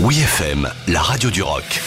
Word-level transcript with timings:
Oui 0.00 0.20
FM, 0.20 0.70
la 0.86 1.02
radio 1.02 1.28
du 1.28 1.42
rock. 1.42 1.80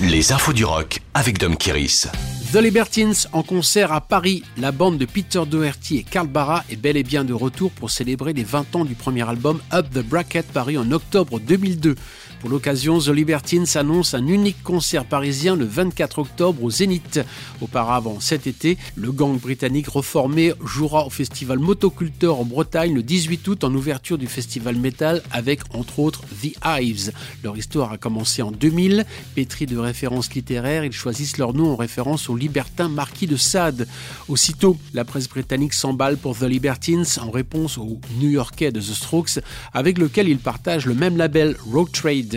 Les 0.00 0.32
infos 0.32 0.52
du 0.52 0.64
rock 0.64 0.98
avec 1.14 1.38
Dom 1.38 1.56
Kiris. 1.56 2.08
The 2.52 2.56
Libertines 2.56 3.14
en 3.32 3.44
concert 3.44 3.92
à 3.92 4.00
Paris. 4.00 4.42
La 4.56 4.72
bande 4.72 4.98
de 4.98 5.04
Peter 5.04 5.42
Doherty 5.46 5.98
et 5.98 6.02
Carl 6.02 6.26
Barra 6.26 6.64
est 6.68 6.74
bel 6.74 6.96
et 6.96 7.04
bien 7.04 7.22
de 7.22 7.32
retour 7.32 7.70
pour 7.70 7.92
célébrer 7.92 8.32
les 8.32 8.42
20 8.42 8.74
ans 8.74 8.84
du 8.84 8.96
premier 8.96 9.28
album 9.28 9.60
Up 9.72 9.86
the 9.94 10.00
Bracket 10.00 10.46
paru 10.48 10.76
en 10.76 10.90
octobre 10.90 11.38
2002. 11.38 11.94
Pour 12.40 12.48
l'occasion, 12.48 12.98
The 12.98 13.08
Libertines 13.08 13.66
annonce 13.74 14.14
un 14.14 14.26
unique 14.26 14.62
concert 14.62 15.04
parisien 15.04 15.56
le 15.56 15.66
24 15.66 16.20
octobre 16.20 16.64
au 16.64 16.70
Zénith. 16.70 17.20
Auparavant, 17.60 18.18
cet 18.18 18.46
été, 18.46 18.78
le 18.96 19.12
gang 19.12 19.38
britannique 19.38 19.88
reformé 19.88 20.54
jouera 20.64 21.04
au 21.04 21.10
festival 21.10 21.58
Motoculteur 21.58 22.40
en 22.40 22.46
Bretagne 22.46 22.94
le 22.94 23.02
18 23.02 23.46
août 23.46 23.62
en 23.62 23.74
ouverture 23.74 24.16
du 24.16 24.26
festival 24.26 24.76
Metal 24.76 25.22
avec 25.30 25.60
entre 25.74 25.98
autres 25.98 26.22
The 26.42 26.56
Hives. 26.64 27.12
Leur 27.44 27.58
histoire 27.58 27.92
a 27.92 27.98
commencé 27.98 28.40
en 28.40 28.52
2000. 28.52 29.04
Pétris 29.34 29.66
de 29.66 29.76
références 29.76 30.32
littéraires, 30.32 30.86
ils 30.86 30.92
choisissent 30.92 31.36
leur 31.36 31.52
nom 31.52 31.72
en 31.72 31.76
référence 31.76 32.30
au 32.30 32.36
libertin 32.36 32.88
marquis 32.88 33.26
de 33.26 33.36
Sade. 33.36 33.86
Aussitôt, 34.28 34.78
la 34.94 35.04
presse 35.04 35.28
britannique 35.28 35.74
s'emballe 35.74 36.16
pour 36.16 36.38
The 36.38 36.44
Libertines 36.44 37.04
en 37.20 37.30
réponse 37.30 37.76
au 37.76 38.00
New-Yorkais 38.18 38.72
de 38.72 38.80
The 38.80 38.94
Strokes 38.94 39.40
avec 39.74 39.98
lequel 39.98 40.26
ils 40.26 40.38
partagent 40.38 40.86
le 40.86 40.94
même 40.94 41.18
label 41.18 41.54
Road 41.70 41.92
Trade. 41.92 42.29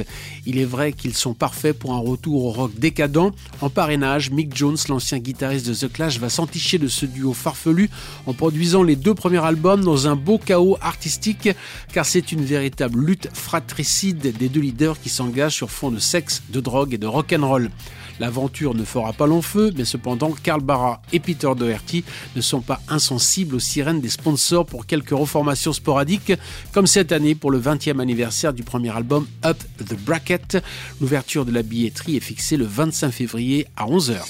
Il 0.45 0.59
est 0.59 0.65
vrai 0.65 0.93
qu'ils 0.93 1.13
sont 1.13 1.33
parfaits 1.33 1.77
pour 1.77 1.93
un 1.93 1.99
retour 1.99 2.45
au 2.45 2.51
rock 2.51 2.71
décadent. 2.77 3.31
En 3.61 3.69
parrainage, 3.69 4.31
Mick 4.31 4.55
Jones, 4.55 4.77
l'ancien 4.89 5.19
guitariste 5.19 5.67
de 5.67 5.73
The 5.73 5.91
Clash, 5.91 6.19
va 6.19 6.29
s'enticher 6.29 6.77
de 6.77 6.87
ce 6.87 7.05
duo 7.05 7.33
farfelu 7.33 7.89
en 8.25 8.33
produisant 8.33 8.83
les 8.83 8.95
deux 8.95 9.13
premiers 9.13 9.43
albums 9.43 9.83
dans 9.83 10.07
un 10.07 10.15
beau 10.15 10.37
chaos 10.37 10.77
artistique, 10.81 11.49
car 11.93 12.05
c'est 12.05 12.31
une 12.31 12.43
véritable 12.43 12.99
lutte 12.99 13.29
fratricide 13.33 14.35
des 14.37 14.49
deux 14.49 14.61
leaders 14.61 14.99
qui 14.99 15.09
s'engagent 15.09 15.55
sur 15.55 15.71
fond 15.71 15.91
de 15.91 15.99
sexe, 15.99 16.43
de 16.49 16.59
drogue 16.59 16.93
et 16.93 16.97
de 16.97 17.07
rock'n'roll. 17.07 17.69
L'aventure 18.19 18.75
ne 18.75 18.83
fera 18.83 19.11
pas 19.11 19.25
long 19.25 19.41
feu, 19.41 19.73
mais 19.75 19.85
cependant, 19.85 20.31
Carl 20.43 20.61
Barra 20.61 21.01
et 21.11 21.19
Peter 21.19 21.49
Doherty 21.57 22.03
ne 22.35 22.41
sont 22.41 22.61
pas 22.61 22.79
insensibles 22.87 23.55
aux 23.55 23.59
sirènes 23.59 24.01
des 24.01 24.09
sponsors 24.09 24.65
pour 24.65 24.85
quelques 24.85 25.11
reformations 25.11 25.73
sporadiques, 25.73 26.33
comme 26.71 26.85
cette 26.85 27.11
année 27.11 27.33
pour 27.33 27.49
le 27.49 27.59
20e 27.59 27.99
anniversaire 27.99 28.53
du 28.53 28.63
premier 28.63 28.95
album 28.95 29.25
Up 29.43 29.57
the 29.85 29.95
Bracket. 29.95 30.57
L'ouverture 31.01 31.45
de 31.45 31.51
la 31.51 31.63
billetterie 31.63 32.17
est 32.17 32.21
fixée 32.21 32.57
le 32.57 32.65
25 32.65 33.11
février 33.11 33.67
à 33.75 33.85
11h. 33.85 34.21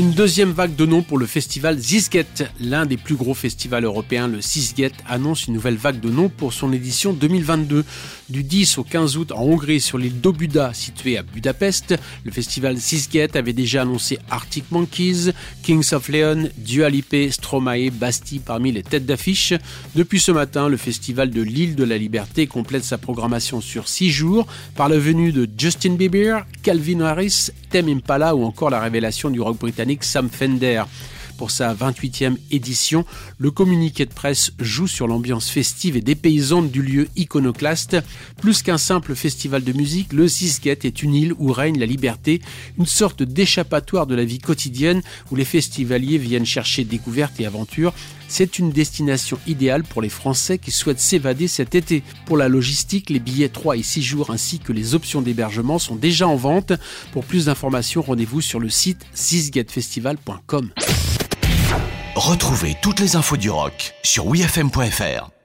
Une 0.00 0.12
deuxième 0.12 0.52
vague 0.52 0.76
de 0.76 0.86
noms 0.86 1.02
pour 1.02 1.18
le 1.18 1.26
festival 1.26 1.78
Zizget. 1.78 2.24
L'un 2.58 2.86
des 2.86 2.96
plus 2.96 3.16
gros 3.16 3.34
festivals 3.34 3.84
européens, 3.84 4.28
le 4.28 4.40
Zizget, 4.40 4.92
annonce 5.06 5.46
une 5.46 5.52
nouvelle 5.52 5.76
vague 5.76 6.00
de 6.00 6.08
noms 6.08 6.30
pour 6.30 6.54
son 6.54 6.72
édition 6.72 7.12
2022. 7.12 7.84
Du 8.30 8.42
10 8.42 8.78
au 8.78 8.82
15 8.82 9.18
août 9.18 9.30
en 9.30 9.42
Hongrie 9.42 9.78
sur 9.78 9.98
l'île 9.98 10.18
d'Obuda, 10.18 10.72
située 10.72 11.18
à 11.18 11.22
Budapest, 11.22 11.96
le 12.24 12.30
festival 12.30 12.78
Zizget 12.78 13.36
avait 13.36 13.52
déjà 13.52 13.82
annoncé 13.82 14.18
Arctic 14.30 14.64
Monkeys, 14.70 15.32
Kings 15.62 15.92
of 15.92 16.08
Leon, 16.08 16.48
Dua 16.56 16.88
Stromae, 17.30 17.90
Bastille 17.90 18.38
parmi 18.38 18.72
les 18.72 18.82
têtes 18.82 19.04
d'affiche. 19.04 19.52
Depuis 19.94 20.20
ce 20.20 20.32
matin, 20.32 20.70
le 20.70 20.78
festival 20.78 21.28
de 21.28 21.42
l'île 21.42 21.74
de 21.74 21.84
la 21.84 21.98
Liberté 21.98 22.46
complète 22.46 22.84
sa 22.84 22.96
programmation 22.96 23.60
sur 23.60 23.86
6 23.86 24.08
jours 24.08 24.46
par 24.76 24.88
la 24.88 24.98
venue 24.98 25.32
de 25.32 25.46
Justin 25.58 25.96
Bieber, 25.96 26.46
Calvin 26.62 27.00
Harris, 27.00 27.50
Tem 27.68 27.88
Impala 27.88 28.34
ou 28.34 28.44
encore 28.44 28.70
la 28.70 28.80
révélation 28.80 29.28
du 29.28 29.40
rock 29.40 29.58
britannique 29.58 29.89
Sam 29.98 30.28
Fender. 30.28 30.86
Pour 31.40 31.50
sa 31.50 31.72
28e 31.72 32.36
édition, 32.50 33.06
le 33.38 33.50
communiqué 33.50 34.04
de 34.04 34.12
presse 34.12 34.52
joue 34.58 34.86
sur 34.86 35.06
l'ambiance 35.06 35.48
festive 35.48 35.96
et 35.96 36.02
dépaysante 36.02 36.70
du 36.70 36.82
lieu 36.82 37.08
iconoclaste. 37.16 37.96
Plus 38.42 38.60
qu'un 38.60 38.76
simple 38.76 39.14
festival 39.14 39.64
de 39.64 39.72
musique, 39.72 40.12
le 40.12 40.28
Sisket 40.28 40.84
est 40.84 41.02
une 41.02 41.14
île 41.14 41.32
où 41.38 41.50
règne 41.50 41.78
la 41.78 41.86
liberté, 41.86 42.42
une 42.78 42.84
sorte 42.84 43.22
d'échappatoire 43.22 44.06
de 44.06 44.14
la 44.14 44.26
vie 44.26 44.38
quotidienne 44.38 45.00
où 45.30 45.34
les 45.34 45.46
festivaliers 45.46 46.18
viennent 46.18 46.44
chercher 46.44 46.84
découvertes 46.84 47.40
et 47.40 47.46
aventures. 47.46 47.94
C'est 48.28 48.58
une 48.58 48.70
destination 48.70 49.38
idéale 49.46 49.82
pour 49.82 50.02
les 50.02 50.10
Français 50.10 50.58
qui 50.58 50.70
souhaitent 50.70 51.00
s'évader 51.00 51.48
cet 51.48 51.74
été. 51.74 52.02
Pour 52.26 52.36
la 52.36 52.48
logistique, 52.48 53.08
les 53.08 53.18
billets 53.18 53.48
3 53.48 53.78
et 53.78 53.82
6 53.82 54.02
jours 54.02 54.30
ainsi 54.30 54.58
que 54.58 54.74
les 54.74 54.94
options 54.94 55.22
d'hébergement 55.22 55.78
sont 55.78 55.96
déjà 55.96 56.28
en 56.28 56.36
vente. 56.36 56.74
Pour 57.12 57.24
plus 57.24 57.46
d'informations, 57.46 58.02
rendez-vous 58.02 58.42
sur 58.42 58.60
le 58.60 58.68
site 58.68 59.06
sisgetfestival.com. 59.14 60.70
Retrouvez 62.20 62.76
toutes 62.82 63.00
les 63.00 63.16
infos 63.16 63.38
du 63.38 63.48
rock 63.48 63.94
sur 64.02 64.26
wfm.fr. 64.26 65.39